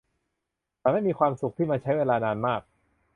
[0.81, 2.61] ฉันไม่มีความสุขที่มันใช้เวลานานมาก